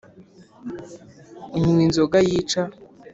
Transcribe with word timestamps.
unywa 1.59 1.81
inzoga 1.87 2.17
yica 2.27 2.61